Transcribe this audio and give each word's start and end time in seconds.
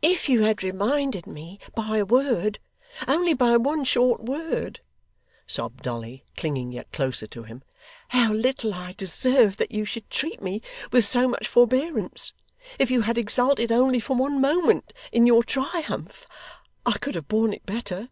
'If 0.00 0.30
you 0.30 0.44
had 0.44 0.62
reminded 0.62 1.26
me 1.26 1.60
by 1.74 1.98
a 1.98 2.06
word 2.06 2.58
only 3.06 3.34
by 3.34 3.54
one 3.58 3.84
short 3.84 4.22
word,' 4.24 4.80
sobbed 5.46 5.82
Dolly, 5.82 6.24
clinging 6.38 6.72
yet 6.72 6.90
closer 6.90 7.26
to 7.26 7.42
him, 7.42 7.62
'how 8.08 8.32
little 8.32 8.72
I 8.72 8.94
deserved 8.94 9.58
that 9.58 9.70
you 9.70 9.84
should 9.84 10.08
treat 10.08 10.40
me 10.40 10.62
with 10.90 11.04
so 11.04 11.28
much 11.28 11.46
forbearance; 11.46 12.32
if 12.78 12.90
you 12.90 13.02
had 13.02 13.18
exulted 13.18 13.70
only 13.70 14.00
for 14.00 14.16
one 14.16 14.40
moment 14.40 14.94
in 15.12 15.26
your 15.26 15.42
triumph, 15.44 16.26
I 16.86 16.92
could 16.96 17.14
have 17.14 17.28
borne 17.28 17.52
it 17.52 17.66
better. 17.66 18.08